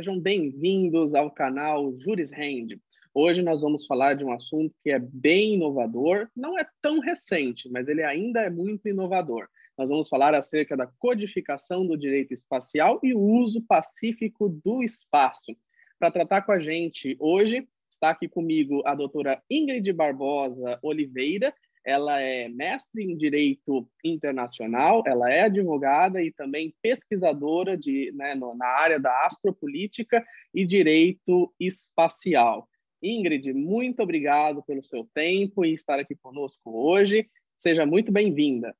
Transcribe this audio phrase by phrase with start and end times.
[0.00, 2.80] sejam bem-vindos ao canal Juris Rende.
[3.12, 7.68] Hoje nós vamos falar de um assunto que é bem inovador, não é tão recente,
[7.68, 9.46] mas ele ainda é muito inovador.
[9.76, 15.54] Nós vamos falar acerca da codificação do direito espacial e o uso pacífico do espaço.
[15.98, 21.52] Para tratar com a gente hoje, está aqui comigo a doutora Ingrid Barbosa Oliveira,
[21.84, 28.66] ela é mestre em Direito Internacional, ela é advogada e também pesquisadora de, né, na
[28.66, 32.68] área da astropolítica e Direito Espacial.
[33.02, 37.28] Ingrid, muito obrigado pelo seu tempo e estar aqui conosco hoje.
[37.58, 38.76] Seja muito bem-vinda.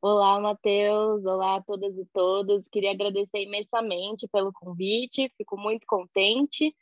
[0.00, 1.26] Olá, Matheus.
[1.26, 2.68] Olá a todas e todos.
[2.68, 5.30] Queria agradecer imensamente pelo convite.
[5.36, 6.74] Fico muito contente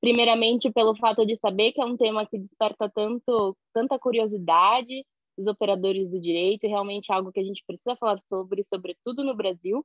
[0.00, 5.04] primeiramente pelo fato de saber que é um tema que desperta tanto tanta curiosidade
[5.36, 9.34] dos operadores do direito, realmente é algo que a gente precisa falar sobre, sobretudo no
[9.34, 9.84] Brasil.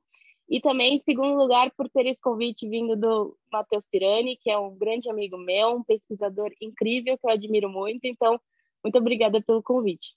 [0.50, 4.58] E também, em segundo lugar, por ter esse convite vindo do Matheus Pirani, que é
[4.58, 8.06] um grande amigo meu, um pesquisador incrível que eu admiro muito.
[8.06, 8.39] Então,
[8.84, 10.14] muito obrigada pelo convite.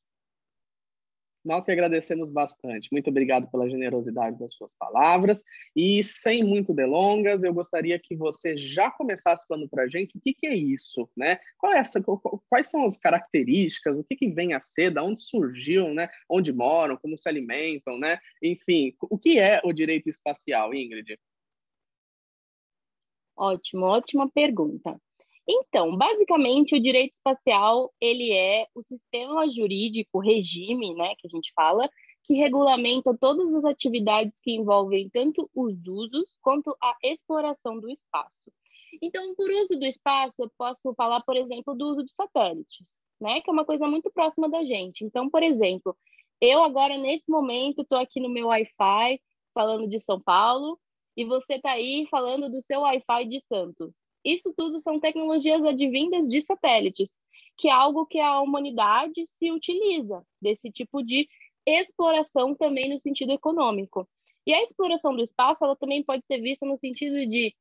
[1.45, 2.89] Nós que agradecemos bastante.
[2.91, 5.43] Muito obrigado pela generosidade das suas palavras.
[5.77, 10.21] E sem muito delongas, eu gostaria que você já começasse falando para a gente o
[10.21, 11.39] que, que, é isso, né?
[11.65, 12.03] É essa,
[12.49, 16.09] quais são as características, o que, que vem a ser, da onde surgiu, né?
[16.31, 18.19] Onde moram, como se alimentam, né?
[18.43, 21.19] Enfim, o que é o direito espacial, Ingrid?
[23.37, 24.99] Ótimo, ótima pergunta.
[25.47, 31.53] Então, basicamente, o direito espacial ele é o sistema jurídico, regime, né, que a gente
[31.55, 31.89] fala,
[32.23, 38.33] que regulamenta todas as atividades que envolvem tanto os usos quanto a exploração do espaço.
[39.03, 42.87] Então, por uso do espaço, eu posso falar, por exemplo, do uso de satélites,
[43.21, 45.05] né, que é uma coisa muito próxima da gente.
[45.05, 45.95] Então, por exemplo,
[46.41, 49.21] eu agora nesse momento estou aqui no meu Wi-Fi
[49.53, 50.79] falando de São Paulo
[51.17, 54.04] e você está aí falando do seu Wi-Fi de Santos.
[54.25, 57.11] Isso tudo são tecnologias advindas de satélites,
[57.59, 61.29] que é algo que a humanidade se utiliza desse tipo de
[61.67, 64.09] exploração também no sentido econômico.
[64.47, 67.55] E a exploração do espaço, ela também pode ser vista no sentido de,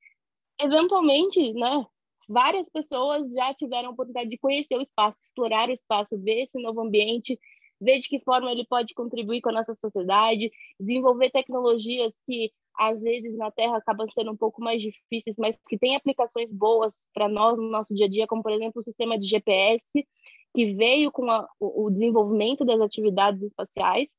[0.59, 1.85] eventualmente, né,
[2.27, 6.61] várias pessoas já tiveram a oportunidade de conhecer o espaço, explorar o espaço, ver esse
[6.61, 7.39] novo ambiente,
[7.79, 13.01] ver de que forma ele pode contribuir com a nossa sociedade, desenvolver tecnologias que às
[13.01, 17.29] vezes na Terra acabam sendo um pouco mais difíceis, mas que têm aplicações boas para
[17.29, 20.05] nós no nosso dia a dia, como por exemplo o sistema de GPS,
[20.53, 24.09] que veio com a, o desenvolvimento das atividades espaciais.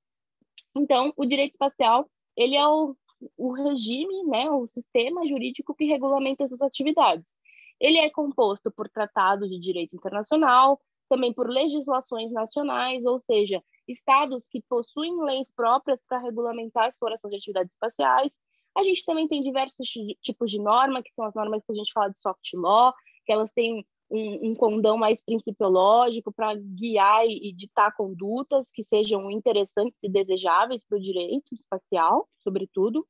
[0.77, 2.97] Então, o direito espacial ele é o,
[3.37, 7.33] o regime, né, o sistema jurídico que regulamenta essas atividades.
[7.81, 14.47] Ele é composto por tratados de direito internacional, também por legislações nacionais, ou seja, estados
[14.49, 18.35] que possuem leis próprias para regulamentar a exploração de atividades espaciais.
[18.77, 19.89] A gente também tem diversos
[20.23, 22.93] tipos de norma, que são as normas que a gente fala de soft law,
[23.25, 28.83] que elas têm um, um condão mais principiológico para guiar e, e ditar condutas que
[28.83, 33.07] sejam interessantes e desejáveis para o direito espacial, sobretudo.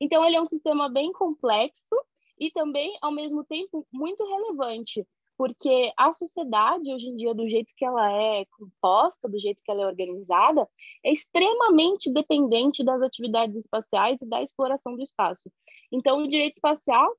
[0.00, 1.94] Então, ele é um sistema bem complexo
[2.38, 7.70] e também, ao mesmo tempo, muito relevante, porque a sociedade hoje em dia, do jeito
[7.76, 10.68] que ela é composta, do jeito que ela é organizada,
[11.04, 15.50] é extremamente dependente das atividades espaciais e da exploração do espaço.
[15.92, 17.14] Então, o direito espacial,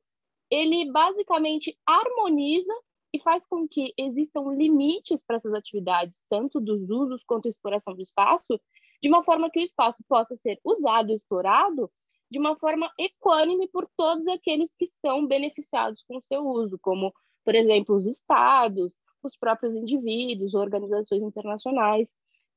[0.49, 2.73] ele basicamente harmoniza
[3.13, 8.01] e faz com que existam limites para essas atividades, tanto dos usos quanto exploração do
[8.01, 8.59] espaço,
[9.01, 11.89] de uma forma que o espaço possa ser usado e explorado
[12.29, 17.13] de uma forma equânime por todos aqueles que são beneficiados com o seu uso, como
[17.47, 18.91] por exemplo, os estados,
[19.23, 22.11] os próprios indivíduos, organizações internacionais.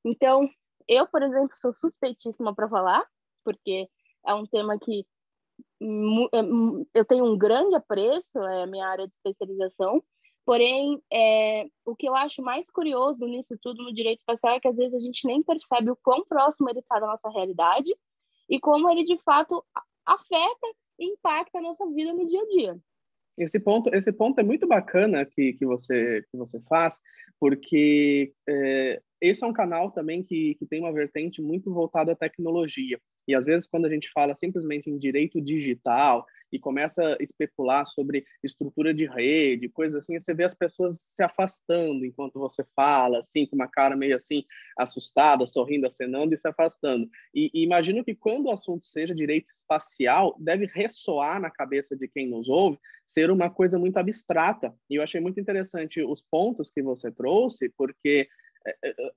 [0.05, 0.51] Então,
[0.89, 3.07] eu, por exemplo, sou suspeitíssima para falar,
[3.45, 3.89] porque
[4.27, 5.07] é um tema que
[6.33, 6.41] é,
[6.93, 10.03] eu tenho um grande apreço, é a minha área de especialização,
[10.45, 14.67] porém, é, o que eu acho mais curioso nisso tudo no direito espacial é que
[14.67, 17.95] às vezes a gente nem percebe o quão próximo ele está da nossa realidade
[18.49, 19.65] e como ele, de fato,
[20.05, 20.67] afeta
[20.99, 22.83] e impacta a nossa vida no dia a dia.
[23.39, 27.01] Esse ponto, esse ponto é muito bacana que, que, você, que você faz,
[27.39, 32.17] porque é, esse é um canal também que, que tem uma vertente muito voltada à
[32.17, 33.01] tecnologia.
[33.27, 37.87] E às vezes, quando a gente fala simplesmente em direito digital e começa a especular
[37.87, 43.19] sobre estrutura de rede, coisas assim, você vê as pessoas se afastando enquanto você fala,
[43.19, 44.45] assim, com uma cara meio assim,
[44.77, 47.09] assustada, sorrindo, acenando e se afastando.
[47.35, 52.09] E, e imagino que quando o assunto seja direito espacial, deve ressoar na cabeça de
[52.09, 54.73] quem nos ouve ser uma coisa muito abstrata.
[54.89, 58.29] E eu achei muito interessante os pontos que você trouxe, porque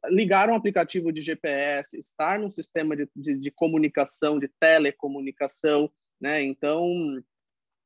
[0.10, 6.42] ligar um aplicativo de GPS, estar num sistema de, de, de comunicação, de telecomunicação, né?
[6.42, 7.22] Então,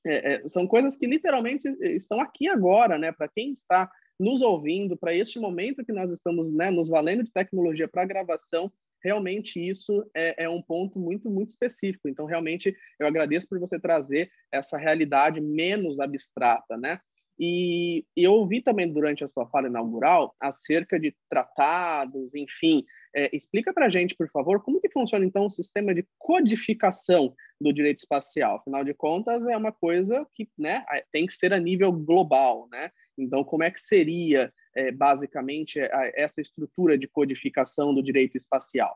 [0.05, 3.11] é, é, são coisas que literalmente estão aqui agora, né?
[3.11, 3.89] Para quem está
[4.19, 8.71] nos ouvindo, para este momento que nós estamos né, nos valendo de tecnologia para gravação,
[9.03, 12.09] realmente isso é, é, um ponto muito, muito específico.
[12.09, 16.99] Então, realmente, eu agradeço por você trazer essa realidade menos abstrata, né?
[17.39, 22.83] E, eu ouvi também durante a sua fala inaugural acerca de tratados, enfim.
[23.15, 27.33] É, explica para a gente, por favor, como que funciona, então, o sistema de codificação
[27.59, 28.57] do direito espacial?
[28.57, 32.89] Afinal de contas, é uma coisa que né, tem que ser a nível global, né?
[33.17, 35.79] Então, como é que seria, é, basicamente,
[36.15, 38.95] essa estrutura de codificação do direito espacial?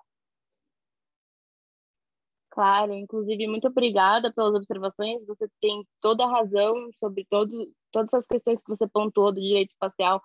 [2.52, 5.26] Claro, inclusive, muito obrigada pelas observações.
[5.26, 9.72] Você tem toda a razão sobre todo, todas as questões que você pontuou do direito
[9.72, 10.22] espacial,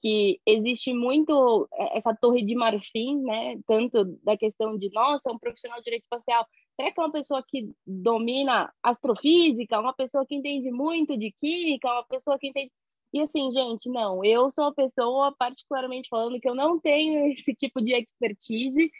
[0.00, 3.58] que existe muito é, essa torre de marfim, né?
[3.66, 7.44] Tanto da questão de, nossa, um profissional de direito espacial, será que é uma pessoa
[7.46, 12.72] que domina astrofísica, uma pessoa que entende muito de química, uma pessoa que entende?
[13.12, 17.54] E assim, gente, não, eu sou uma pessoa, particularmente falando, que eu não tenho esse
[17.54, 18.90] tipo de expertise,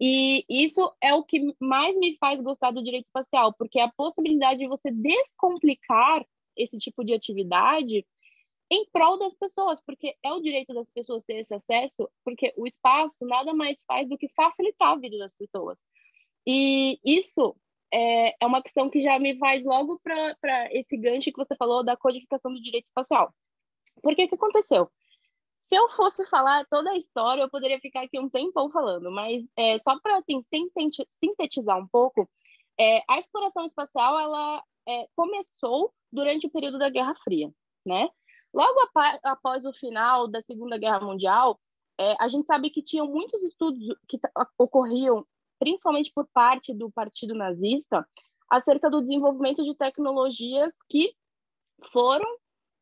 [0.00, 4.58] e isso é o que mais me faz gostar do direito espacial, porque a possibilidade
[4.58, 6.26] de você descomplicar
[6.56, 8.06] esse tipo de atividade
[8.70, 12.66] em prol das pessoas, porque é o direito das pessoas ter esse acesso, porque o
[12.66, 15.78] espaço nada mais faz do que facilitar a vida das pessoas.
[16.46, 17.54] E isso
[17.92, 21.84] é, é uma questão que já me faz logo para esse gancho que você falou
[21.84, 23.34] da codificação do direito espacial.
[24.02, 24.90] Porque que aconteceu?
[25.58, 29.44] Se eu fosse falar toda a história, eu poderia ficar aqui um tempão falando, mas
[29.56, 30.40] é, só para assim,
[31.10, 32.28] sintetizar um pouco,
[32.80, 37.52] é, a exploração espacial ela é, começou durante o período da Guerra Fria,
[37.84, 38.08] né?
[38.52, 38.78] Logo
[39.24, 41.58] após o final da Segunda Guerra Mundial,
[41.98, 44.18] é, a gente sabe que tinham muitos estudos que
[44.58, 45.26] ocorriam,
[45.58, 48.06] principalmente por parte do Partido Nazista,
[48.50, 51.14] acerca do desenvolvimento de tecnologias que
[51.84, 52.28] foram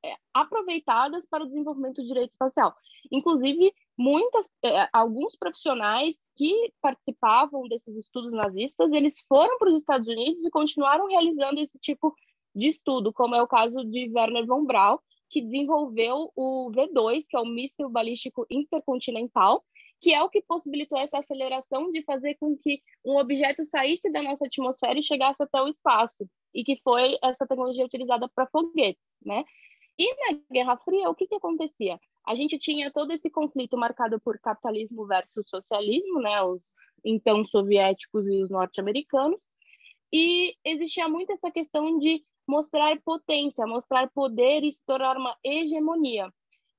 [0.04, 2.74] é, aproveitadas para o desenvolvimento do direito espacial.
[3.12, 10.08] Inclusive, muitas, é, alguns profissionais que participavam desses estudos nazistas, eles foram para os Estados
[10.08, 12.14] Unidos e continuaram realizando esse tipo
[12.54, 14.96] de estudo, como é o caso de Werner von Braun,
[15.28, 19.62] que desenvolveu o V2, que é o míssil balístico intercontinental,
[20.00, 24.22] que é o que possibilitou essa aceleração de fazer com que um objeto saísse da
[24.22, 29.14] nossa atmosfera e chegasse até o espaço, e que foi essa tecnologia utilizada para foguetes,
[29.22, 29.44] né?
[29.98, 32.00] E na Guerra Fria, o que, que acontecia?
[32.26, 36.42] A gente tinha todo esse conflito marcado por capitalismo versus socialismo, né?
[36.42, 36.62] Os
[37.04, 39.40] então soviéticos e os norte-americanos.
[40.12, 46.32] E existia muito essa questão de mostrar potência, mostrar poder e se tornar uma hegemonia.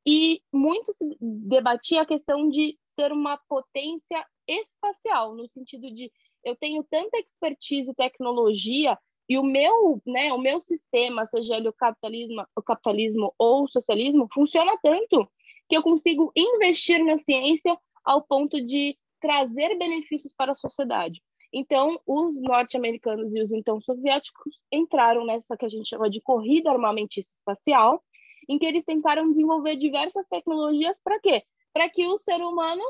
[0.05, 6.11] E muito se debatia a questão de ser uma potência espacial, no sentido de
[6.43, 8.97] eu tenho tanta expertise e tecnologia
[9.31, 13.67] e o meu, né, o meu sistema, seja ele o capitalismo, o capitalismo ou o
[13.69, 15.25] socialismo, funciona tanto
[15.69, 21.23] que eu consigo investir na ciência ao ponto de trazer benefícios para a sociedade.
[21.53, 26.69] Então, os norte-americanos e os então soviéticos entraram nessa que a gente chama de corrida
[26.69, 28.03] armamentista espacial,
[28.49, 31.41] em que eles tentaram desenvolver diversas tecnologias para quê?
[31.71, 32.83] Para que o ser humano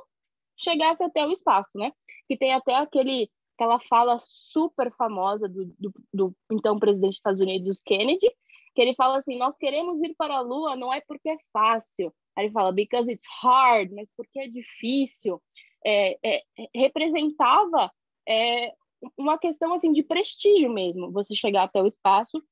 [0.58, 1.94] chegasse até o espaço, né?
[2.28, 3.30] Que tem até aquele
[3.62, 8.28] aquela fala super famosa do, do, do, então presidente dos Estados Unidos, Kennedy,
[8.74, 12.12] que ele fala assim: Nós queremos ir para a Lua não é porque é fácil.
[12.36, 15.40] Aí ele fala: Because it's hard, mas porque é difícil.
[15.86, 16.44] É, é,
[16.76, 17.92] representava
[18.28, 18.74] é,
[19.18, 22.44] uma questão assim de prestígio mesmo, você chegar até o espaço.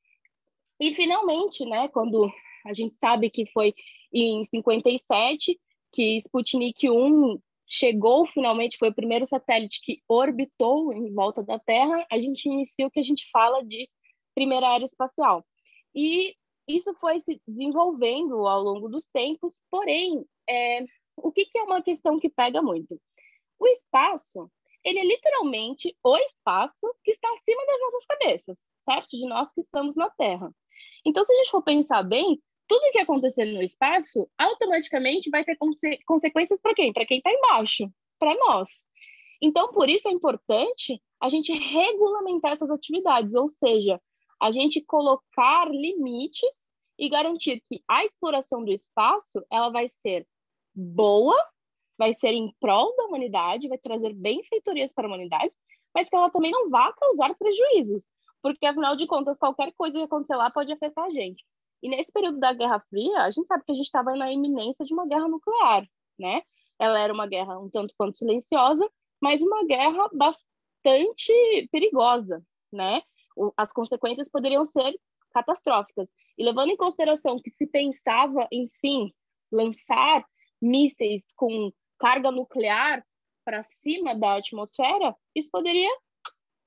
[0.79, 2.31] E finalmente, né, quando
[2.65, 3.73] a gente sabe que foi
[4.13, 5.59] em 57
[5.91, 7.39] que Sputnik 1
[7.69, 12.87] chegou finalmente, foi o primeiro satélite que orbitou em volta da Terra, a gente inicia
[12.87, 13.87] o que a gente fala de
[14.33, 15.45] primeira era espacial.
[15.93, 16.35] E
[16.67, 20.83] isso foi se desenvolvendo ao longo dos tempos, porém, é,
[21.15, 22.99] o que, que é uma questão que pega muito?
[23.59, 24.49] O espaço,
[24.83, 29.09] ele é literalmente o espaço que está acima das nossas cabeças, certo?
[29.11, 30.51] De nós que estamos na Terra.
[31.05, 35.57] Então, se a gente for pensar bem, tudo que acontecer no espaço automaticamente vai ter
[35.57, 36.93] conse consequências para quem?
[36.93, 38.69] Para quem está embaixo, para nós.
[39.41, 43.99] Então, por isso é importante a gente regulamentar essas atividades, ou seja,
[44.39, 50.27] a gente colocar limites e garantir que a exploração do espaço ela vai ser
[50.75, 51.35] boa,
[51.97, 55.51] vai ser em prol da humanidade, vai trazer benfeitorias para a humanidade,
[55.93, 58.05] mas que ela também não vá causar prejuízos,
[58.43, 61.43] porque afinal de contas qualquer coisa que acontecer lá pode afetar a gente.
[61.81, 64.85] E nesse período da Guerra Fria, a gente sabe que a gente estava na iminência
[64.85, 65.87] de uma guerra nuclear,
[66.19, 66.41] né?
[66.77, 68.87] Ela era uma guerra um tanto quanto silenciosa,
[69.21, 71.33] mas uma guerra bastante
[71.71, 73.01] perigosa, né?
[73.55, 74.93] as consequências poderiam ser
[75.31, 76.07] catastróficas.
[76.37, 79.13] E levando em consideração que se pensava em sim
[79.51, 80.25] lançar
[80.61, 83.05] mísseis com carga nuclear
[83.45, 85.89] para cima da atmosfera, isso poderia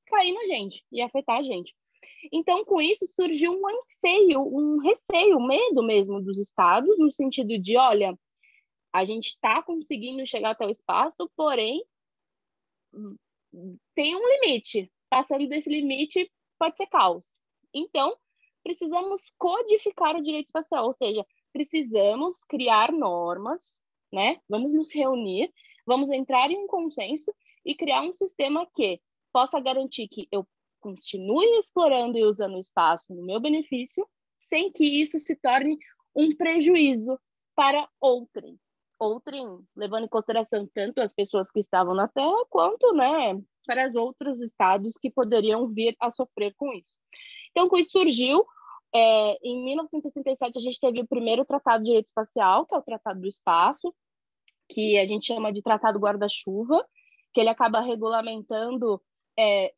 [0.07, 1.75] cair na gente e afetar a gente.
[2.32, 7.59] Então, com isso, surgiu um anseio, um receio, um medo mesmo dos estados, no sentido
[7.59, 8.18] de: olha,
[8.92, 11.82] a gente está conseguindo chegar até o espaço, porém,
[13.94, 14.90] tem um limite.
[15.09, 17.25] Passando desse limite, pode ser caos.
[17.75, 18.16] Então,
[18.62, 23.78] precisamos codificar o direito espacial, ou seja, precisamos criar normas,
[24.12, 24.40] né?
[24.49, 25.52] Vamos nos reunir,
[25.87, 27.32] vamos entrar em um consenso
[27.64, 29.00] e criar um sistema que
[29.32, 30.47] possa garantir que eu
[30.82, 34.06] continue explorando e usando o espaço no meu benefício,
[34.40, 35.78] sem que isso se torne
[36.14, 37.18] um prejuízo
[37.54, 38.58] para outrem.
[38.98, 43.94] Outrem, levando em consideração tanto as pessoas que estavam na Terra, quanto né, para os
[43.94, 46.92] outros estados que poderiam vir a sofrer com isso.
[47.50, 48.44] Então, com isso surgiu,
[48.94, 52.82] é, em 1967, a gente teve o primeiro Tratado de Direito Espacial, que é o
[52.82, 53.94] Tratado do Espaço,
[54.68, 56.84] que a gente chama de Tratado Guarda-Chuva,
[57.32, 59.00] que ele acaba regulamentando
[59.38, 59.72] é,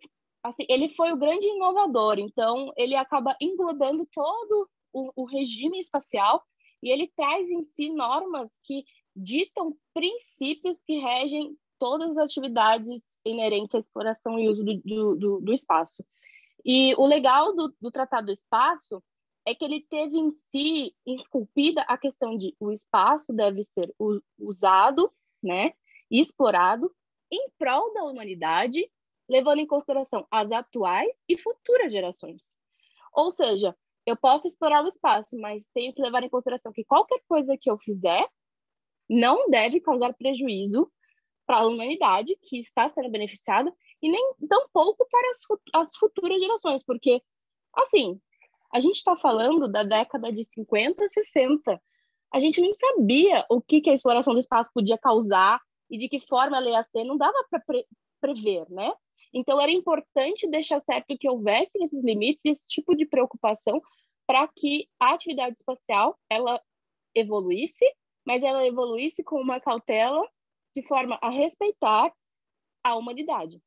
[0.44, 6.44] assim, ele foi o grande inovador, então ele acaba englobando todo o, o regime espacial
[6.82, 8.84] e ele traz em si normas que
[9.16, 15.52] ditam princípios que regem todas as atividades inerentes à exploração e uso do, do, do
[15.52, 16.04] espaço.
[16.62, 19.02] E o legal do, do Tratado do Espaço
[19.46, 23.94] é que ele teve em si esculpida a questão de o espaço deve ser
[24.38, 25.72] usado, né,
[26.10, 26.90] e explorado
[27.30, 28.90] em prol da humanidade
[29.28, 32.56] levando em consideração as atuais e futuras gerações.
[33.12, 33.76] Ou seja,
[34.06, 37.70] eu posso explorar o espaço, mas tenho que levar em consideração que qualquer coisa que
[37.70, 38.26] eu fizer
[39.08, 40.90] não deve causar prejuízo
[41.46, 45.38] para a humanidade que está sendo beneficiada e nem tampouco para as,
[45.74, 47.22] as futuras gerações, porque,
[47.74, 48.20] assim,
[48.72, 51.80] a gente está falando da década de 50, 60.
[52.32, 56.08] A gente nem sabia o que, que a exploração do espaço podia causar e de
[56.08, 57.86] que forma ela ia ser, não dava para pre
[58.20, 58.90] prever, né?
[59.34, 63.82] Então, era importante deixar certo que houvesse esses limites e esse tipo de preocupação
[64.26, 66.62] para que a atividade espacial ela
[67.14, 67.84] evoluísse,
[68.24, 70.26] mas ela evoluísse com uma cautela
[70.74, 72.12] de forma a respeitar
[72.82, 73.60] a humanidade.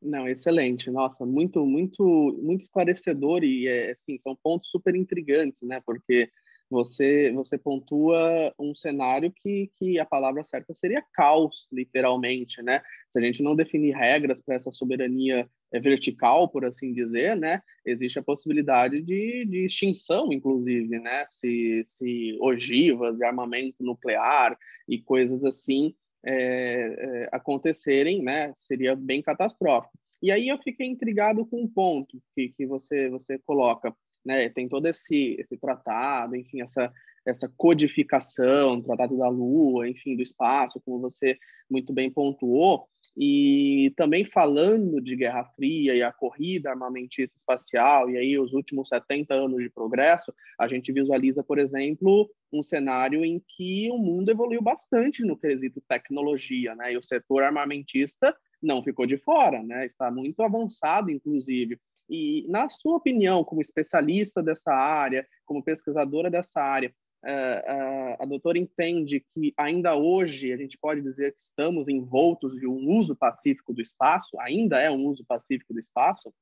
[0.00, 0.90] Não, excelente.
[0.90, 2.04] Nossa, muito, muito,
[2.42, 5.82] muito esclarecedor e é, assim, são pontos super intrigantes, né?
[5.84, 6.30] Porque
[6.70, 12.82] você você pontua um cenário que, que a palavra certa seria caos, literalmente, né?
[13.10, 17.60] Se a gente não definir regras para essa soberania é, vertical, por assim dizer, né?
[17.84, 21.26] Existe a possibilidade de, de extinção, inclusive, né?
[21.28, 24.56] Se, se ogivas e armamento nuclear
[24.88, 25.94] e coisas assim
[26.24, 28.52] é, é, acontecerem, né?
[28.54, 29.96] Seria bem catastrófico.
[30.22, 33.94] E aí eu fiquei intrigado com um ponto que, que você, você coloca
[34.26, 34.48] né?
[34.50, 36.92] Tem todo esse esse tratado, enfim, essa
[37.26, 41.36] essa codificação, tratado da Lua, enfim, do espaço, como você
[41.68, 48.16] muito bem pontuou, e também falando de Guerra Fria e a corrida armamentista espacial, e
[48.16, 53.42] aí os últimos 70 anos de progresso, a gente visualiza, por exemplo, um cenário em
[53.56, 56.92] que o mundo evoluiu bastante no quesito tecnologia, né?
[56.92, 59.86] E o setor armamentista não ficou de fora, né?
[59.86, 61.78] Está muito avançado, inclusive.
[62.08, 66.94] E, na sua opinião, como especialista dessa área, como pesquisadora dessa área,
[67.24, 72.54] uh, uh, a doutora entende que ainda hoje a gente pode dizer que estamos envoltos
[72.58, 74.38] de um uso pacífico do espaço?
[74.40, 76.32] Ainda é um uso pacífico do espaço?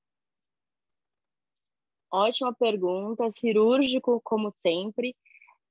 [2.12, 5.16] Ótima pergunta, cirúrgico como sempre.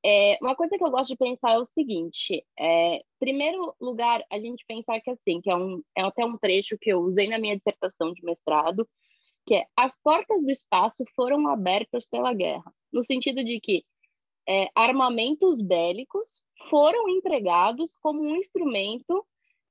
[0.05, 4.37] É, uma coisa que eu gosto de pensar é o seguinte: é, primeiro lugar, a
[4.37, 7.37] gente pensar que assim, que é, um, é até um trecho que eu usei na
[7.37, 8.85] minha dissertação de mestrado,
[9.45, 13.85] que é as portas do espaço foram abertas pela guerra, no sentido de que
[14.47, 19.25] é, armamentos bélicos foram empregados como um instrumento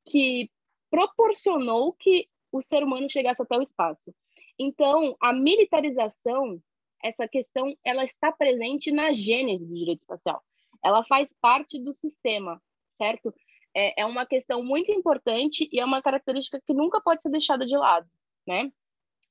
[0.05, 0.51] que
[0.91, 4.15] proporcionou que o ser humano chegasse até o espaço.
[4.59, 6.63] Então, a militarização,
[7.03, 10.43] essa questão, ela está presente na gênese do direito espacial.
[10.85, 12.61] Ela faz parte do sistema,
[12.95, 13.35] certo?
[13.75, 17.67] É, é uma questão muito importante e é uma característica que nunca pode ser deixada
[17.67, 18.09] de lado,
[18.47, 18.71] né?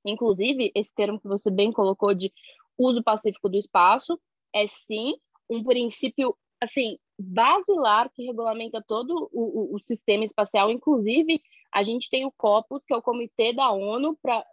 [0.06, 2.32] Inclusive, esse termo que você bem colocou de
[2.78, 4.20] uso pacífico do espaço
[4.54, 5.16] é sim
[5.50, 10.72] um princípio assim basilar que regulamenta todo o, o, o sistema espacial.
[10.72, 11.42] Inclusive,
[11.72, 14.46] a gente tem o COPUS, que é o Comitê da ONU para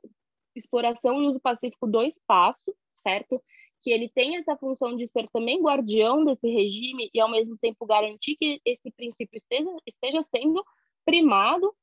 [0.55, 3.43] exploração e uso pacífico do espaço, certo?
[3.83, 7.87] Que ele tem essa função de ser também guardião desse regime e, ao mesmo tempo,
[7.87, 10.65] garantir que esse princípio esteja, esteja sendo
[11.05, 11.75] primado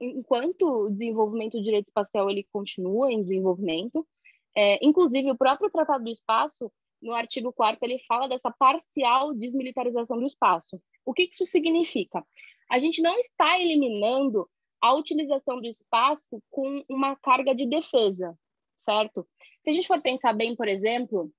[0.00, 4.06] enquanto o desenvolvimento do direito espacial ele continua em desenvolvimento,
[4.54, 10.18] é, inclusive o próprio Tratado do Espaço, no artigo 4 ele fala dessa parcial desmilitarização
[10.18, 10.80] do espaço.
[11.06, 12.24] O que isso significa?
[12.70, 14.48] A gente não está eliminando
[14.80, 18.36] a utilização do espaço com uma carga de defesa,
[18.80, 19.26] certo?
[19.62, 21.32] Se a gente for pensar bem, por exemplo,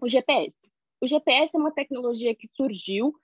[0.00, 0.70] o GPS.
[1.00, 3.14] O GPS é uma tecnologia que surgiu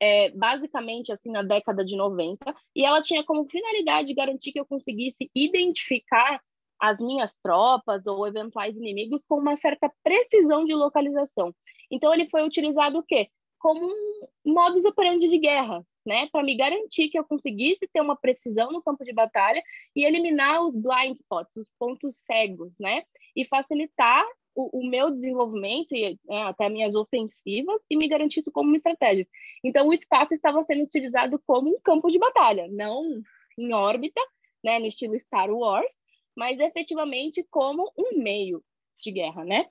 [0.00, 4.66] é, basicamente assim na década de 90 e ela tinha como finalidade garantir que eu
[4.66, 6.40] conseguisse identificar
[6.80, 11.54] as minhas tropas ou eventuais inimigos com uma certa precisão de localização.
[11.90, 13.28] Então ele foi utilizado o quê?
[13.58, 18.16] Como um modus operandi de guerra, né, para me garantir que eu conseguisse ter uma
[18.16, 19.62] precisão no campo de batalha
[19.94, 23.02] e eliminar os blind spots, os pontos cegos, né,
[23.36, 28.50] e facilitar o, o meu desenvolvimento e é, até minhas ofensivas e me garantir isso
[28.50, 29.26] como uma estratégia.
[29.64, 33.22] Então, o espaço estava sendo utilizado como um campo de batalha, não
[33.58, 34.20] em órbita,
[34.62, 35.94] né, no estilo Star Wars,
[36.36, 38.62] mas efetivamente como um meio
[39.00, 39.66] de guerra, né?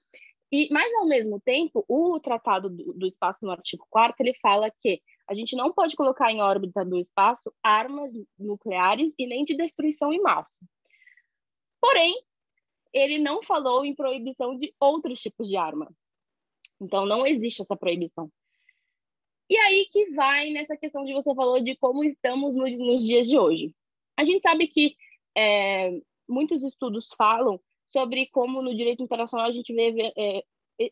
[0.51, 4.71] E, mas, ao mesmo tempo, o Tratado do, do Espaço, no artigo 4 ele fala
[4.71, 9.55] que a gente não pode colocar em órbita do espaço armas nucleares e nem de
[9.55, 10.57] destruição em massa.
[11.79, 12.15] Porém,
[12.93, 15.91] ele não falou em proibição de outros tipos de arma.
[16.81, 18.31] Então, não existe essa proibição.
[19.49, 23.27] E aí que vai nessa questão de você falou de como estamos no, nos dias
[23.27, 23.75] de hoje.
[24.15, 24.95] A gente sabe que
[25.35, 27.59] é, muitos estudos falam
[27.91, 30.43] sobre como no direito internacional a gente vê é,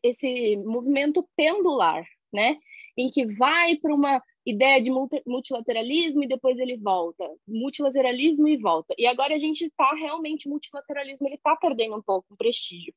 [0.04, 2.58] esse movimento pendular, né?
[2.98, 4.90] Em que vai para uma ideia de
[5.26, 8.96] multilateralismo e depois ele volta, multilateralismo e volta.
[8.98, 12.94] E agora a gente está realmente multilateralismo, ele está perdendo um pouco o prestígio.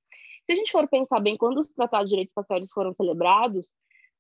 [0.47, 3.69] Se a gente for pensar bem, quando os tratados de direitos espaciais foram celebrados,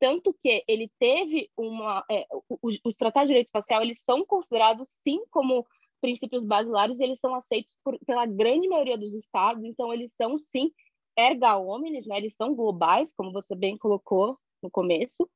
[0.01, 2.27] tanto que ele teve uma, é,
[2.63, 5.65] os, os tratados de direito espacial eles são considerados sim como
[6.01, 10.73] princípios basilares, eles são aceitos por, pela grande maioria dos estados, então eles são sim
[11.17, 12.17] erga omnes, né?
[12.17, 15.29] Eles são globais, como você bem colocou no começo,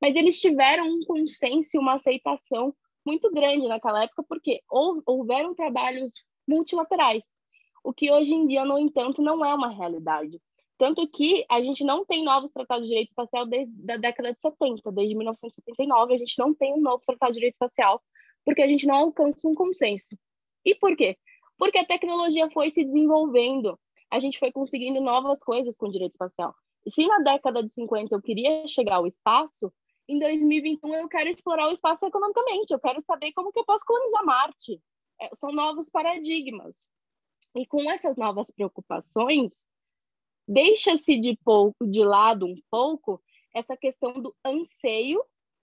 [0.00, 6.24] mas eles tiveram um consenso e uma aceitação muito grande naquela época, porque houveram trabalhos
[6.46, 7.24] multilaterais,
[7.84, 10.40] o que hoje em dia, no entanto, não é uma realidade.
[10.78, 14.40] Tanto que a gente não tem novos tratados de direito espacial desde a década de
[14.40, 18.02] 70, desde 1979, a gente não tem um novo tratado de direito espacial
[18.44, 20.18] porque a gente não alcança um consenso.
[20.64, 21.16] E por quê?
[21.56, 23.78] Porque a tecnologia foi se desenvolvendo,
[24.10, 26.54] a gente foi conseguindo novas coisas com o direito espacial.
[26.88, 29.72] Se na década de 50 eu queria chegar ao espaço,
[30.08, 33.84] em 2021 eu quero explorar o espaço economicamente, eu quero saber como que eu posso
[33.84, 34.80] colonizar Marte.
[35.20, 36.86] É, são novos paradigmas.
[37.54, 39.52] E com essas novas preocupações,
[40.48, 43.22] deixa-se de pouco de lado um pouco
[43.54, 45.22] essa questão do anseio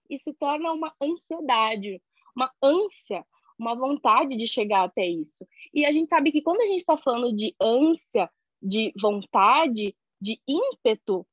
[0.10, 2.02] e se torna uma ansiedade,
[2.36, 3.26] uma ânsia,
[3.58, 5.46] uma vontade de chegar até isso.
[5.74, 8.30] E a gente sabe que quando a gente está falando de ânsia,
[8.62, 11.26] de vontade, de ímpeto,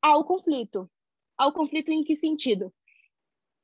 [0.00, 0.90] há o conflito.
[1.36, 2.72] Há o conflito em que sentido?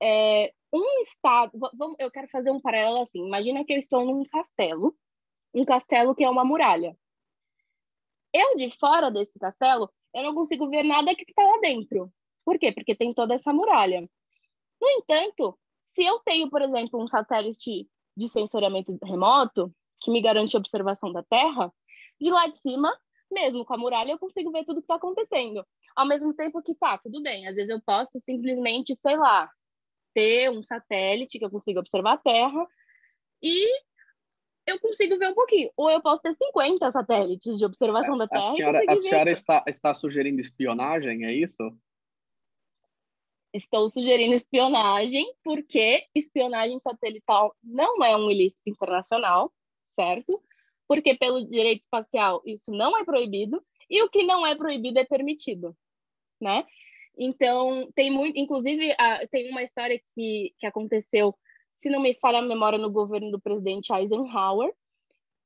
[0.00, 3.26] É, um estado, vamos, eu quero fazer um paralelo assim.
[3.26, 4.96] Imagina que eu estou num castelo,
[5.54, 6.96] um castelo que é uma muralha.
[8.32, 12.12] Eu de fora desse castelo, eu não consigo ver nada que está lá dentro.
[12.44, 12.72] Por quê?
[12.72, 14.08] Porque tem toda essa muralha.
[14.80, 15.58] No entanto,
[15.94, 21.12] se eu tenho, por exemplo, um satélite de sensoriamento remoto, que me garante a observação
[21.12, 21.72] da Terra,
[22.20, 22.96] de lá de cima,
[23.30, 25.64] mesmo com a muralha, eu consigo ver tudo que está acontecendo.
[25.94, 29.50] Ao mesmo tempo que, tá, tudo bem, às vezes eu posso simplesmente, sei lá,
[30.14, 32.66] ter um satélite que eu consiga observar a Terra
[33.42, 33.66] e
[34.66, 35.70] eu consigo ver um pouquinho.
[35.76, 38.50] Ou eu posso ter 50 satélites de observação da Terra.
[38.50, 41.62] A senhora, a senhora está, está sugerindo espionagem, é isso?
[43.52, 49.52] Estou sugerindo espionagem, porque espionagem satelital não é um ilícito internacional,
[49.98, 50.42] certo?
[50.88, 55.04] Porque pelo direito espacial isso não é proibido, e o que não é proibido é
[55.04, 55.76] permitido,
[56.40, 56.64] né?
[57.16, 58.94] Então, tem muito, inclusive,
[59.30, 61.34] tem uma história que, que aconteceu,
[61.74, 64.72] se não me falha a memória, no governo do presidente Eisenhower,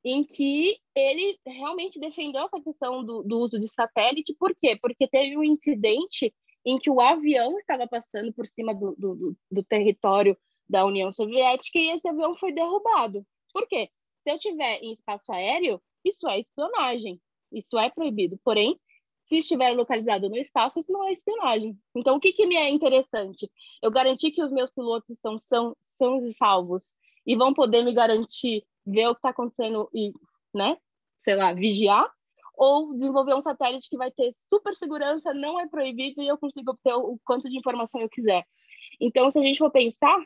[0.04, 4.76] em que ele realmente defendeu essa questão do, do uso de satélite, por quê?
[4.80, 9.64] Porque teve um incidente em que o avião estava passando por cima do, do, do
[9.64, 10.36] território
[10.68, 13.24] da União Soviética e esse avião foi derrubado.
[13.52, 13.90] Por quê?
[14.22, 17.20] Se eu tiver em espaço aéreo, isso é espionagem,
[17.52, 18.38] isso é proibido.
[18.44, 18.78] Porém,
[19.26, 21.78] se estiver localizado no espaço, isso não é espionagem.
[21.94, 23.50] Então, o que, que me é interessante?
[23.82, 26.94] Eu garantir que os meus pilotos estão são, são e salvos
[27.26, 30.12] e vão poder me garantir ver o que está acontecendo e,
[30.54, 30.76] né,
[31.20, 32.08] sei lá, vigiar,
[32.54, 36.72] ou desenvolver um satélite que vai ter super segurança, não é proibido e eu consigo
[36.72, 38.44] obter o quanto de informação eu quiser.
[39.00, 40.16] Então, se a gente for pensar,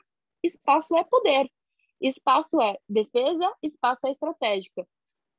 [0.42, 1.50] espaço é poder.
[2.00, 4.87] Espaço é defesa, espaço é estratégica.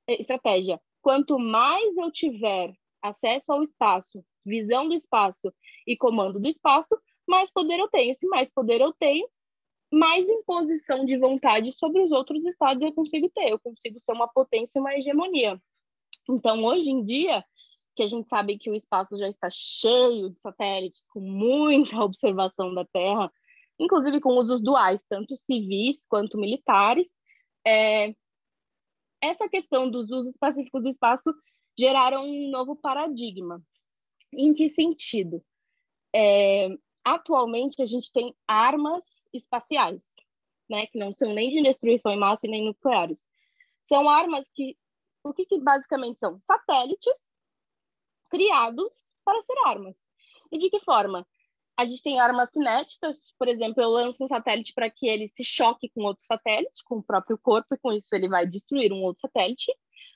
[0.07, 0.81] É, estratégia.
[1.01, 5.53] Quanto mais eu tiver acesso ao espaço, visão do espaço
[5.85, 8.13] e comando do espaço, mais poder eu tenho.
[8.15, 9.27] Se mais poder eu tenho,
[9.91, 13.51] mais imposição de vontade sobre os outros estados eu consigo ter.
[13.51, 15.61] Eu consigo ser uma potência, uma hegemonia.
[16.29, 17.43] Então, hoje em dia,
[17.95, 22.73] que a gente sabe que o espaço já está cheio de satélites, com muita observação
[22.73, 23.31] da Terra,
[23.79, 27.07] inclusive com usos duais, tanto civis quanto militares,
[27.65, 28.15] é,
[29.21, 31.33] essa questão dos usos pacíficos do espaço
[31.77, 33.61] geraram um novo paradigma.
[34.33, 35.43] Em que sentido?
[36.15, 36.69] É,
[37.03, 40.01] atualmente, a gente tem armas espaciais,
[40.69, 43.23] né, que não são nem de destruição em massa e nem nucleares.
[43.87, 44.77] São armas que,
[45.23, 46.39] o que, que basicamente são?
[46.41, 47.35] Satélites
[48.29, 49.95] criados para ser armas.
[50.51, 51.25] E de que forma?
[51.77, 55.43] A gente tem armas cinéticas, por exemplo, eu lanço um satélite para que ele se
[55.43, 59.03] choque com outro satélite, com o próprio corpo, e com isso ele vai destruir um
[59.03, 59.71] outro satélite.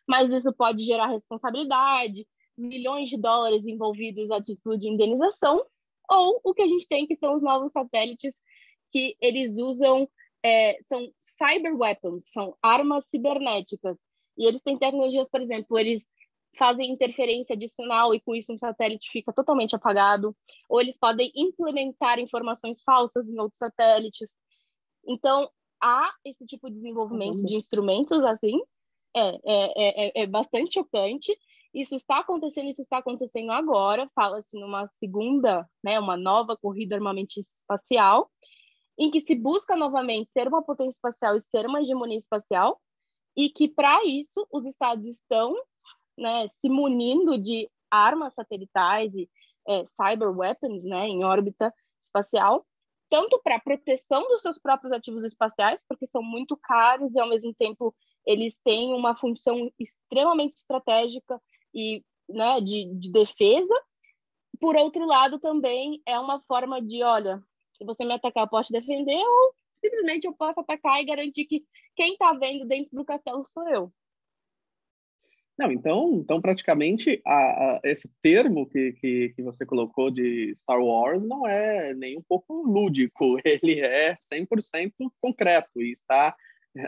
[0.08, 5.64] Mas isso pode gerar responsabilidade, milhões de dólares envolvidos a título de indenização,
[6.10, 8.42] ou o que a gente tem que são os novos satélites
[8.92, 10.10] que eles usam
[10.44, 13.98] é, são cyber weapons, são armas cibernéticas.
[14.38, 16.06] E eles têm tecnologias, por exemplo, eles
[16.58, 20.36] fazem interferência de sinal e com isso um satélite fica totalmente apagado,
[20.70, 24.36] ou eles podem implementar informações falsas em outros satélites.
[25.08, 25.50] Então,
[25.82, 27.46] há esse tipo de desenvolvimento uhum.
[27.46, 28.60] de instrumentos assim,
[29.16, 31.36] é, é, é, é, é bastante chocante.
[31.74, 34.10] Isso está acontecendo, isso está acontecendo agora.
[34.14, 38.30] Fala-se numa segunda, né, uma nova corrida armamentista espacial,
[38.98, 42.80] em que se busca novamente ser uma potência espacial e ser uma hegemonia espacial,
[43.36, 45.56] e que para isso os estados estão
[46.18, 49.30] né, se munindo de armas satelitais e
[49.68, 52.66] é, cyber weapons né, em órbita espacial,
[53.10, 57.54] tanto para proteção dos seus próprios ativos espaciais, porque são muito caros e ao mesmo
[57.54, 57.94] tempo
[58.26, 61.42] eles têm uma função extremamente estratégica
[61.74, 63.74] e né, de, de defesa.
[64.60, 67.42] Por outro lado, também é uma forma de, olha,
[67.74, 71.46] se você me atacar, eu posso te defender, ou simplesmente eu posso atacar e garantir
[71.46, 73.92] que quem está vendo dentro do castelo sou eu.
[75.58, 80.80] Não, então, então praticamente a, a, esse termo que, que, que, você colocou de Star
[80.82, 86.36] Wars não é nem um pouco lúdico, ele é 100% concreto e está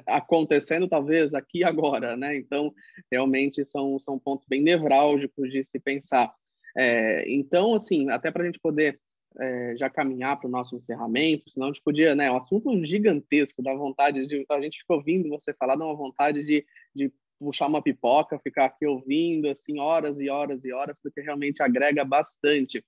[0.08, 2.38] acontecendo talvez aqui agora, né?
[2.38, 2.73] Então,
[3.12, 6.34] realmente são, são pontos bem nevrálgicos de se pensar.
[6.76, 8.99] É, então, assim, até para a gente poder
[9.39, 13.63] é, já caminhar para o nosso encerramento, senão a gente podia, né, um assunto gigantesco,
[13.63, 17.12] dá vontade de, a gente ficou ouvindo você falar, dá uma vontade de, de
[17.43, 22.03] puxar uma pipoca, ficar aqui ouvindo, assim, horas e horas e horas, porque realmente agrega
[22.06, 22.84] bastante.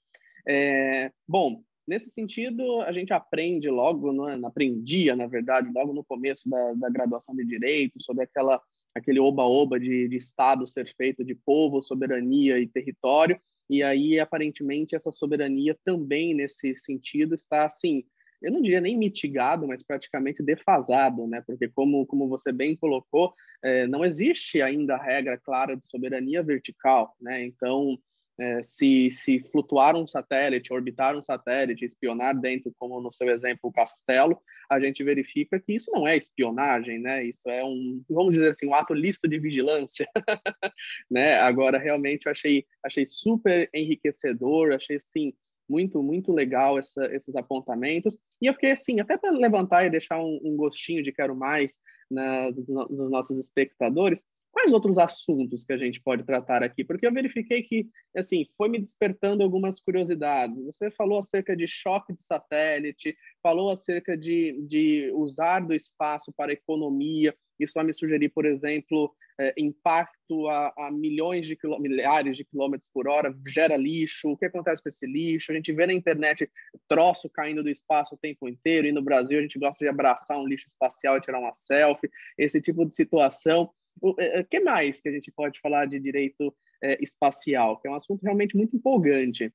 [0.47, 6.49] É, bom, nesse sentido, a gente aprende logo, né, aprendia, na verdade, logo no começo
[6.49, 8.61] da, da graduação de Direito, sobre aquela
[8.95, 13.37] aquele oba-oba de, de Estado ser feito de povo, soberania e território,
[13.69, 18.03] e aí, aparentemente, essa soberania também, nesse sentido, está, assim,
[18.45, 21.41] eu não diria nem mitigado, mas praticamente defasado, né?
[21.45, 27.15] Porque, como, como você bem colocou, é, não existe ainda regra clara de soberania vertical,
[27.19, 27.43] né?
[27.43, 27.97] Então,
[28.39, 33.61] é, se, se flutuar um satélite, orbitar um satélite, espionar dentro, como no seu exemplo,
[33.63, 37.23] o castelo, a gente verifica que isso não é espionagem, né?
[37.23, 40.07] Isso é um, vamos dizer assim, um ato lícito de vigilância,
[41.09, 41.39] né?
[41.39, 45.33] Agora, realmente, achei, achei super enriquecedor, achei, assim,
[45.67, 48.17] muito, muito legal essa, esses apontamentos.
[48.41, 51.77] E eu fiquei assim, até para levantar e deixar um, um, gostinho de quero mais
[52.09, 54.23] na, dos, dos nossos espectadores,
[54.55, 56.81] Quais outros assuntos que a gente pode tratar aqui?
[56.81, 60.63] Porque eu verifiquei que, assim, foi me despertando algumas curiosidades.
[60.63, 66.53] Você falou acerca de choque de satélite, falou acerca de, de usar do espaço para
[66.53, 67.35] economia.
[67.59, 72.89] Isso vai me sugerir, por exemplo, é, impacto a, a milhões de milhares de quilômetros
[72.93, 74.29] por hora, gera lixo.
[74.29, 75.51] O que acontece com esse lixo?
[75.51, 76.49] A gente vê na internet
[76.87, 80.37] troço caindo do espaço o tempo inteiro, e no Brasil a gente gosta de abraçar
[80.37, 82.09] um lixo espacial e tirar uma selfie.
[82.37, 83.69] Esse tipo de situação.
[84.01, 87.87] O é, é, que mais que a gente pode falar de direito é, espacial, que
[87.87, 89.53] é um assunto realmente muito empolgante?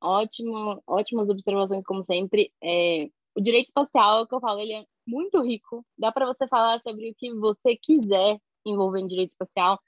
[0.00, 2.52] Ótimo, ótimas observações, como sempre.
[2.62, 5.84] É, o direito espacial, que eu falo, ele é muito rico.
[5.96, 9.80] Dá para você falar sobre o que você quiser envolver em direito espacial.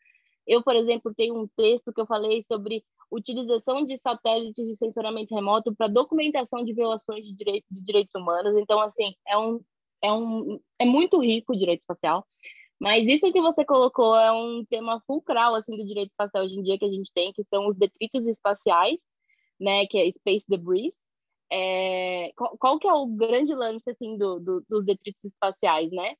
[0.46, 5.34] Eu, por exemplo, tenho um texto que eu falei sobre utilização de satélites de sensoramento
[5.34, 8.56] remoto para documentação de violações de, direito, de direitos humanos.
[8.56, 9.60] Então, assim, é um
[10.02, 12.26] é, um, é muito rico o direito espacial,
[12.80, 16.62] mas isso que você colocou é um tema fulcral assim do direito espacial hoje em
[16.62, 18.98] dia que a gente tem, que são os detritos espaciais,
[19.60, 20.94] né, que é space debris,
[21.52, 26.14] é, qual, qual, que é o grande lance assim do, do, dos detritos espaciais, né?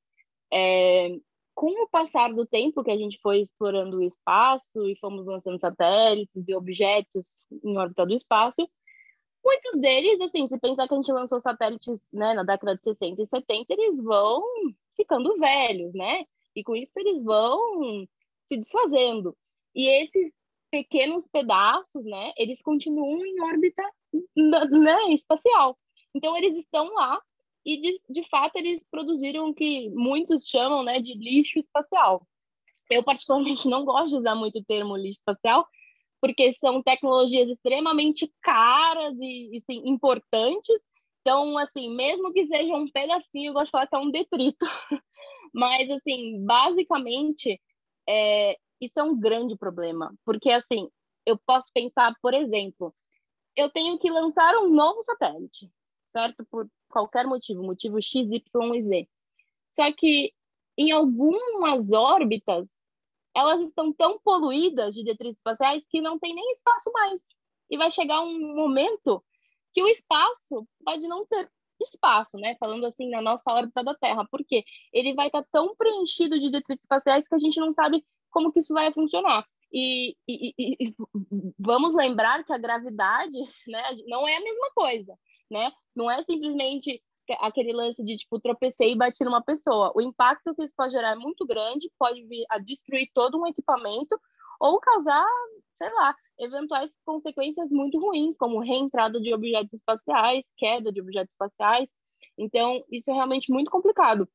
[0.53, 1.17] É,
[1.55, 5.61] com o passar do tempo que a gente foi explorando o espaço e fomos lançando
[5.61, 7.29] satélites e objetos
[7.63, 8.69] em órbita do espaço,
[9.45, 13.23] muitos deles, assim, se pensar que a gente lançou satélites né, na década de 60
[13.23, 14.43] e 70, eles vão
[14.97, 16.25] ficando velhos, né?
[16.55, 18.07] E com isso eles vão
[18.49, 19.37] se desfazendo.
[19.75, 20.33] E esses
[20.71, 23.83] pequenos pedaços, né, eles continuam em órbita
[24.37, 25.79] né, espacial.
[26.15, 27.21] Então, eles estão lá
[27.65, 32.27] e, de, de fato, eles produziram o que muitos chamam né, de lixo espacial.
[32.91, 35.67] Eu, particularmente, não gosto de usar muito o termo lixo espacial,
[36.21, 40.77] porque são tecnologias extremamente caras e, e sim, importantes.
[41.21, 44.67] Então, assim, mesmo que seja um pedacinho, eu gosto de falar que é um detrito.
[45.53, 47.61] Mas, assim, basicamente,
[48.09, 50.89] é, isso é um grande problema, porque assim,
[51.27, 52.95] eu posso pensar, por exemplo,
[53.55, 55.71] eu tenho que lançar um novo satélite,
[56.13, 56.45] certo?
[56.51, 59.09] Por qualquer motivo, motivo X, Y e Z.
[59.73, 60.33] Só que
[60.79, 62.71] em algumas órbitas,
[63.41, 67.23] elas estão tão poluídas de detritos espaciais que não tem nem espaço mais.
[67.71, 69.23] E vai chegar um momento
[69.73, 71.51] que o espaço pode não ter
[71.81, 72.57] espaço, né?
[72.59, 74.27] Falando assim, na nossa órbita da Terra.
[74.31, 78.53] porque Ele vai estar tão preenchido de detritos espaciais que a gente não sabe como
[78.53, 79.47] que isso vai funcionar.
[79.73, 80.95] E, e, e,
[81.59, 85.17] vamos lembrar que a gravidade né, não é a mesma coisa,
[85.51, 85.73] né?
[85.95, 87.01] Não é simplesmente
[87.41, 89.93] aquele lance de tipo tropecei e bati numa pessoa.
[89.95, 93.47] O impacto que isso pode gerar é muito grande, pode vir a destruir todo um
[93.47, 94.19] equipamento
[94.59, 95.27] ou causar,
[95.79, 101.89] sei lá, eventuais consequências muito ruins, como reentrada de objetos espaciais, queda de objetos espaciais.
[102.37, 104.29] Então, isso é realmente muito complicado.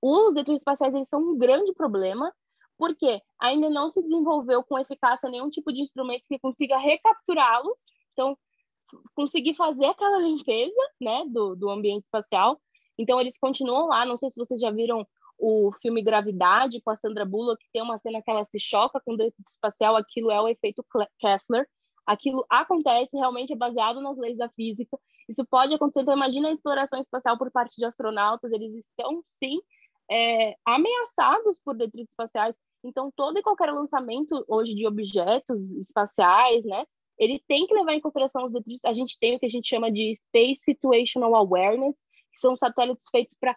[0.00, 2.32] Os detritos espaciais eles são um grande problema
[2.78, 8.36] porque ainda não se desenvolveu com eficácia nenhum tipo de instrumento que consiga recapturá-los, então
[9.14, 12.60] conseguir fazer aquela limpeza, né, do, do ambiente espacial.
[12.98, 14.04] Então eles continuam lá.
[14.04, 15.06] Não sei se vocês já viram
[15.38, 19.00] o filme Gravidade com a Sandra Bullock, que tem uma cena que ela se choca
[19.04, 19.96] com o dedo espacial.
[19.96, 20.84] Aquilo é o efeito
[21.18, 21.66] Kessler.
[22.06, 24.96] Aquilo acontece, realmente é baseado nas leis da física.
[25.28, 26.02] Isso pode acontecer.
[26.02, 28.52] Então imagina a exploração espacial por parte de astronautas.
[28.52, 29.60] Eles estão sim
[30.10, 32.54] é, ameaçados por detritos espaciais.
[32.84, 36.86] Então, todo e qualquer lançamento hoje de objetos espaciais, né,
[37.18, 38.84] ele tem que levar em consideração os detritos.
[38.84, 41.96] A gente tem o que a gente chama de Space Situational Awareness,
[42.32, 43.56] que são satélites feitos para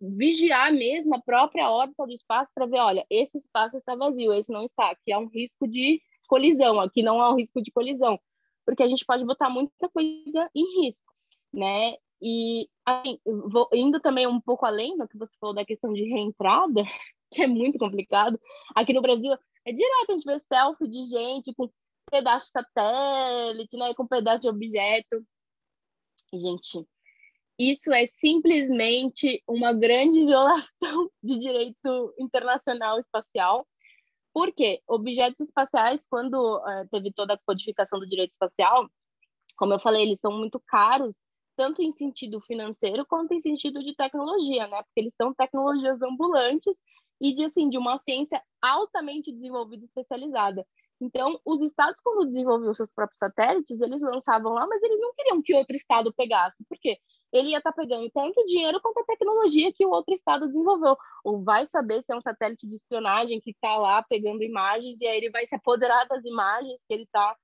[0.00, 4.52] vigiar mesmo a própria órbita do espaço para ver, olha, esse espaço está vazio, esse
[4.52, 4.90] não está.
[4.90, 8.18] Aqui há um risco de colisão, aqui não há um risco de colisão,
[8.64, 11.12] porque a gente pode botar muita coisa em risco,
[11.52, 11.96] né?
[12.22, 16.04] E assim, vou, indo também um pouco além do que você falou da questão de
[16.04, 16.82] reentrada,
[17.32, 18.40] que é muito complicado.
[18.74, 19.32] Aqui no Brasil,
[19.64, 21.70] é direto a gente vê selfie de gente com
[22.10, 25.24] pedaço de satélite, né, com pedaço de objeto.
[26.32, 26.86] Gente,
[27.58, 33.66] isso é simplesmente uma grande violação de direito internacional espacial.
[34.32, 34.80] Por quê?
[34.86, 38.88] Objetos espaciais, quando uh, teve toda a codificação do direito espacial,
[39.56, 41.16] como eu falei, eles são muito caros
[41.60, 44.82] tanto em sentido financeiro quanto em sentido de tecnologia, né?
[44.82, 46.74] Porque eles são tecnologias ambulantes
[47.20, 50.66] e de assim de uma ciência altamente desenvolvida e especializada.
[51.00, 55.42] Então, os estados quando desenvolviam seus próprios satélites, eles lançavam lá, mas eles não queriam
[55.42, 56.98] que outro estado pegasse, porque
[57.32, 60.96] ele ia estar tá pegando tanto dinheiro quanto a tecnologia que o outro estado desenvolveu.
[61.24, 65.06] Ou vai saber se é um satélite de espionagem que está lá pegando imagens e
[65.06, 67.34] aí ele vai se apoderar das imagens que ele está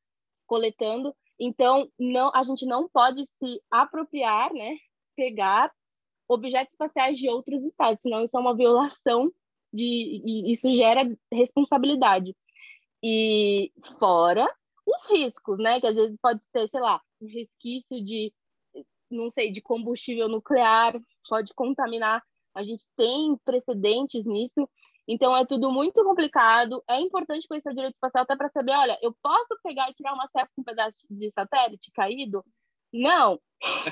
[0.47, 4.77] coletando então, não, a gente não pode se apropriar, né,
[5.15, 5.71] pegar
[6.29, 9.31] objetos espaciais de outros estados, senão isso é uma violação
[9.73, 9.85] de
[10.25, 12.35] e isso gera responsabilidade.
[13.09, 14.45] E fora
[14.85, 18.33] os riscos, né, que às vezes pode ser, sei lá, um resquício de
[19.09, 22.21] não sei, de combustível nuclear, pode contaminar.
[22.53, 24.69] A gente tem precedentes nisso.
[25.07, 26.83] Então é tudo muito complicado.
[26.89, 30.13] É importante conhecer o direito espacial até para saber, olha, eu posso pegar e tirar
[30.13, 32.45] uma selfie com um pedaço de satélite caído?
[32.93, 33.41] Não,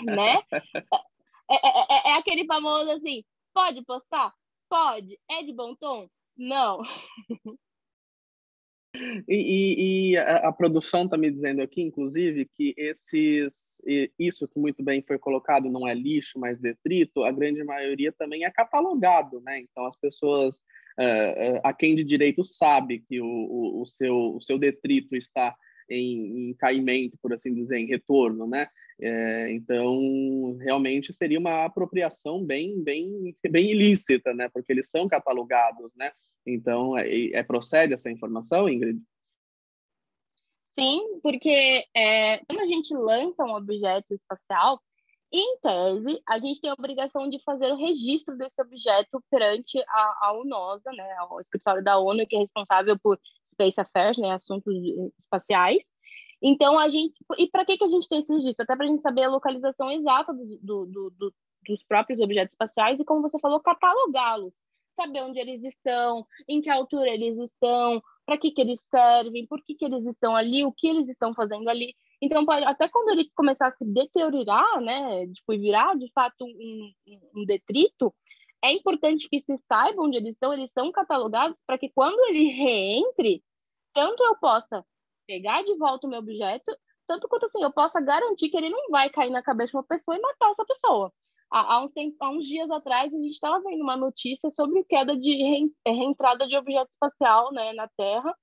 [0.02, 0.42] né?
[1.46, 3.22] É, é, é, é, aquele famoso assim,
[3.52, 4.32] pode postar?
[4.66, 5.20] Pode.
[5.30, 6.08] É de bom tom?
[6.34, 6.80] Não.
[9.28, 13.82] E, e, e a, a, produção está me dizendo aqui, inclusive, que esses,
[14.18, 18.44] isso que muito bem foi colocado não é lixo, mas detrito, a grande maioria também
[18.44, 19.60] é catalogado, né?
[19.60, 20.58] Então as pessoas
[20.98, 25.54] uh, a quem de direito sabe que o, o, o, seu, o seu detrito está
[25.90, 28.68] em, em, caimento, por assim dizer, em retorno, né?
[29.00, 34.48] É, então, realmente seria uma apropriação bem, bem, bem ilícita, né?
[34.48, 36.12] Porque eles são catalogados, né?
[36.46, 39.00] Então, é, é procede essa informação, Ingrid?
[40.78, 44.80] Sim, porque é, quando a gente lança um objeto espacial,
[45.32, 50.28] em tese, a gente tem a obrigação de fazer o registro desse objeto perante a,
[50.28, 53.18] a UNOSA, né, o escritório da ONU, que é responsável por
[53.52, 54.72] Space Affairs, né, assuntos
[55.18, 55.82] espaciais.
[56.40, 57.14] Então, a gente.
[57.38, 58.62] E para que, que a gente tem esse registro?
[58.62, 61.34] Até para a gente saber a localização exata do, do, do,
[61.66, 64.52] dos próprios objetos espaciais e, como você falou, catalogá-los.
[64.96, 69.62] Saber onde eles estão, em que altura eles estão, para que, que eles servem, por
[69.62, 71.94] que, que eles estão ali, o que eles estão fazendo ali.
[72.22, 76.92] Então, até quando ele começar a se deteriorar, né, tipo, virar de fato um,
[77.36, 78.14] um detrito,
[78.62, 82.48] é importante que se saiba onde eles estão, eles são catalogados para que quando ele
[82.52, 83.44] reentre,
[83.92, 84.84] tanto eu possa
[85.26, 86.74] pegar de volta o meu objeto,
[87.06, 89.84] tanto quanto assim, eu possa garantir que ele não vai cair na cabeça de uma
[89.84, 91.12] pessoa e matar essa pessoa.
[91.54, 94.82] Há, há, uns, tempo, há uns dias atrás, a gente estava vendo uma notícia sobre
[94.88, 98.34] queda de reentrada de objeto espacial né, na Terra,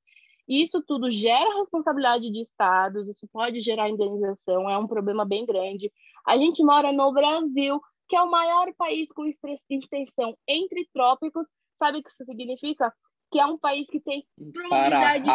[0.47, 5.91] isso tudo gera responsabilidade de estados, isso pode gerar indenização, é um problema bem grande.
[6.25, 11.45] A gente mora no Brasil, que é o maior país com extensão entre trópicos.
[11.77, 12.93] Sabe o que isso significa?
[13.29, 15.29] Que é um país que tem probabilidade de...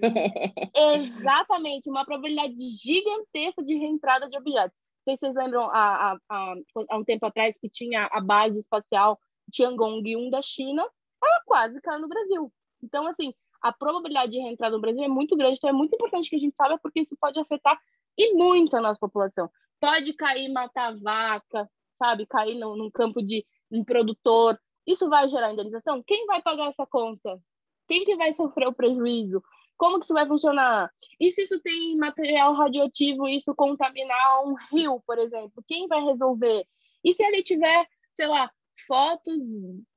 [0.76, 4.87] Exatamente, uma probabilidade gigantesca de reentrada de objetos.
[5.08, 6.54] Sei se vocês lembram, há, há,
[6.90, 9.18] há um tempo atrás, que tinha a base espacial
[9.50, 10.82] Tiangong-1 da China,
[11.22, 12.52] ela quase caiu no Brasil.
[12.82, 16.28] Então, assim, a probabilidade de reentrada no Brasil é muito grande, então é muito importante
[16.28, 17.80] que a gente saiba, porque isso pode afetar
[18.18, 19.50] e muito a nossa população.
[19.80, 21.66] Pode cair, matar vaca,
[21.96, 22.26] sabe?
[22.26, 24.60] Cair num, num campo de um produtor.
[24.86, 26.02] Isso vai gerar indenização?
[26.06, 27.40] Quem vai pagar essa conta?
[27.86, 29.42] Quem que vai sofrer o prejuízo?
[29.78, 30.90] Como que isso vai funcionar?
[31.20, 35.64] E se isso tem material radioativo, isso contaminar um rio, por exemplo?
[35.66, 36.64] Quem vai resolver?
[37.04, 38.50] E se ele tiver, sei lá,
[38.86, 39.40] fotos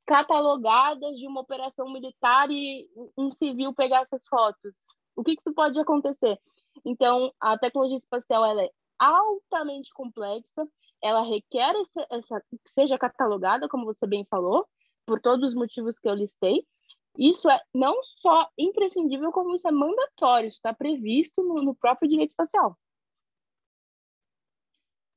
[0.06, 4.74] catalogadas de uma operação militar e um civil pegar essas fotos.
[5.16, 6.40] O que, que isso pode acontecer?
[6.86, 10.68] Então, a tecnologia espacial ela é altamente complexa,
[11.04, 12.44] ela requer essa, essa,
[12.78, 14.68] seja catalogada, como você bem falou,
[15.06, 16.66] por todos os motivos que eu listei.
[17.18, 22.32] Isso é não só imprescindível, como isso é mandatório, está previsto no, no próprio direito
[22.32, 22.78] espacial.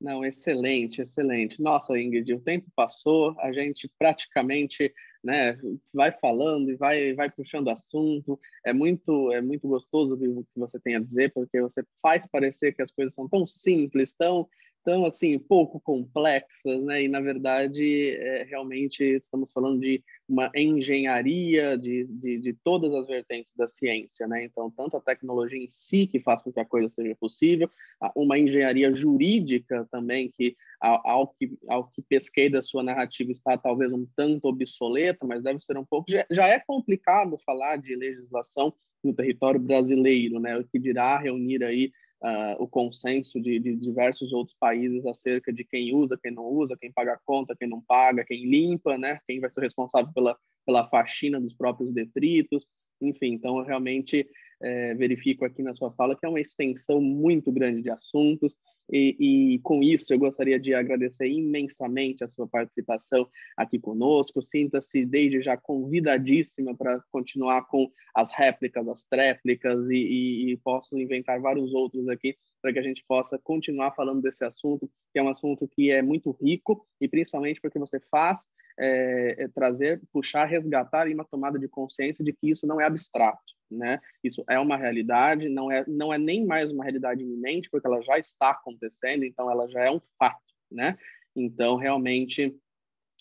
[0.01, 1.63] Não, excelente, excelente.
[1.63, 5.59] Nossa, Ingrid, o tempo passou, a gente praticamente né,
[5.95, 8.39] vai falando e vai, vai puxando assunto.
[8.67, 12.75] É muito, é muito gostoso o que você tem a dizer, porque você faz parecer
[12.75, 14.47] que as coisas são tão simples, tão
[14.85, 17.03] tão assim pouco complexas, né?
[17.03, 23.07] E na verdade é, realmente estamos falando de uma engenharia de, de, de, todas as
[23.07, 24.45] vertentes da ciência, né?
[24.45, 27.71] Então tanto a tecnologia em si que faz com que a coisa seja possível,
[28.15, 33.91] uma engenharia jurídica também que ao, que ao que pesquei da sua narrativa está talvez
[33.91, 38.75] um tanto obsoleta, mas deve ser um pouco já, já é complicado falar de legislação
[39.03, 40.59] no território brasileiro, né?
[40.59, 41.93] O que dirá reunir aí
[42.25, 46.77] uh, o consenso de, de, diversos outros países acerca de quem usa, quem não usa,
[46.81, 49.21] quem paga a conta, quem não paga, quem limpa, né?
[49.27, 52.67] Quem vai ser responsável pela, pela faxina dos próprios detritos.
[53.01, 54.27] Enfim, então eu realmente
[54.63, 58.57] é, verifico aqui na sua fala que é uma extensão muito grande de assuntos
[58.91, 64.43] e, e, com isso, eu gostaria de agradecer imensamente a sua participação aqui conosco.
[64.43, 70.99] Sinta-se desde já convidadíssima para continuar com as réplicas, as tréplicas, e, e, e posso
[70.99, 75.23] inventar vários outros aqui para que a gente possa continuar falando desse assunto, que é
[75.23, 78.41] um assunto que é muito rico, e principalmente porque você faz
[78.79, 83.55] é, é trazer, puxar, resgatar uma tomada de consciência de que isso não é abstrato
[83.71, 84.01] né?
[84.23, 88.01] Isso é uma realidade, não é, não é nem mais uma realidade iminente, porque ela
[88.03, 90.97] já está acontecendo, então ela já é um fato, né?
[91.35, 92.55] Então, realmente,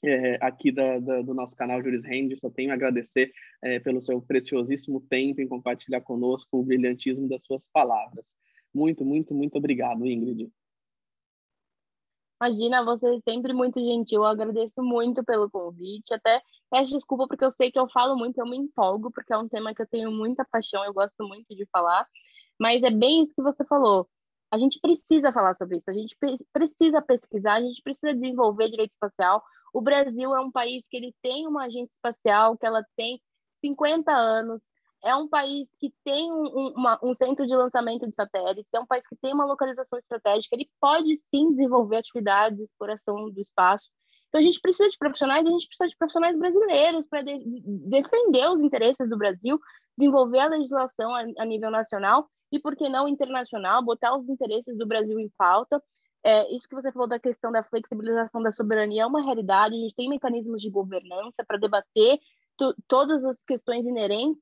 [0.04, 3.32] é, aqui da, da, do nosso canal Juris Rende, só tenho a agradecer
[3.63, 8.26] é, pelo seu preciosíssimo tempo em compartilhar conosco o brilhantismo das suas palavras.
[8.74, 10.51] Muito, muito, muito obrigado, Ingrid.
[12.41, 14.21] Imagina, você é sempre muito gentil.
[14.21, 16.13] Eu agradeço muito pelo convite.
[16.13, 19.38] Até peço desculpa porque eu sei que eu falo muito, eu me empolgo, porque é
[19.38, 22.07] um tema que eu tenho muita paixão, eu gosto muito de falar.
[22.59, 24.07] Mas é bem isso que você falou.
[24.51, 26.15] A gente precisa falar sobre isso, a gente
[26.53, 29.43] precisa pesquisar, a gente precisa desenvolver direito espacial.
[29.73, 33.19] O Brasil é um país que ele tem uma agência espacial, que ela tem
[33.61, 34.61] 50 anos,
[35.04, 38.86] é um país que tem um, uma, um, centro de lançamento de satélites, é um
[38.86, 43.89] país que tem uma localização estratégica, ele pode sim desenvolver atividades de exploração do espaço.
[44.30, 47.43] Então a gente precisa de profissionais, a gente precisa de profissionais brasileiros para de,
[47.86, 49.60] defender os interesses do Brasil,
[49.97, 54.76] desenvolver a legislação a, a, nível nacional e, por que não, internacional, botar os interesses
[54.78, 55.82] do Brasil em pauta.
[56.24, 59.80] É, isso que você falou da questão da flexibilização da soberania é uma realidade, a
[59.80, 62.20] gente tem mecanismos de governança para debater
[62.88, 64.41] todas as questões inerentes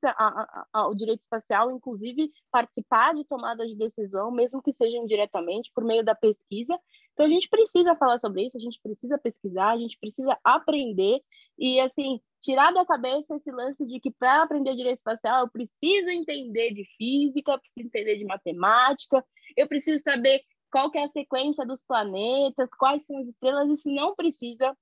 [0.74, 6.04] ao direito espacial, inclusive participar de tomadas de decisão, mesmo que sejam diretamente por meio
[6.04, 6.78] da pesquisa.
[7.14, 11.22] Então a gente precisa falar sobre isso, a gente precisa pesquisar, a gente precisa aprender
[11.58, 16.10] e assim tirar da cabeça esse lance de que para aprender direito espacial eu preciso
[16.10, 19.24] entender de física, preciso entender de matemática,
[19.56, 20.42] eu preciso saber
[20.72, 24.76] qual que é a sequência dos planetas, quais são as estrelas, isso não precisa.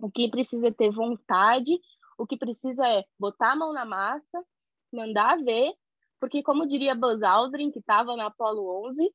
[0.00, 1.78] O que precisa é ter vontade
[2.18, 4.44] o que precisa é botar a mão na massa,
[4.92, 5.72] mandar ver,
[6.20, 9.12] porque, como diria Buzz Aldrin, que estava na Apollo 11,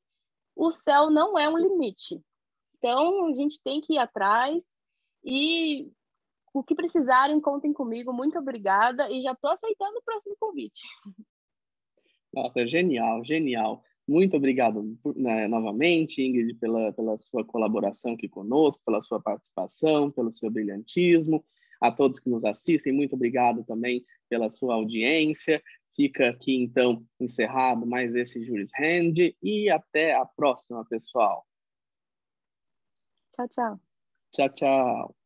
[0.54, 2.20] o céu não é um limite.
[2.76, 4.64] Então, a gente tem que ir atrás
[5.24, 5.90] e
[6.52, 8.12] o que precisarem, contem comigo.
[8.12, 10.82] Muito obrigada e já estou aceitando o próximo convite.
[12.32, 13.82] Nossa, genial, genial.
[14.06, 20.32] Muito obrigado né, novamente, Ingrid, pela, pela sua colaboração aqui conosco, pela sua participação, pelo
[20.32, 21.44] seu brilhantismo.
[21.80, 25.62] A todos que nos assistem, muito obrigado também pela sua audiência.
[25.96, 31.46] Fica aqui, então, encerrado mais esse Juris Hand e até a próxima, pessoal.
[33.34, 33.80] Tchau, tchau.
[34.32, 35.19] Tchau, tchau.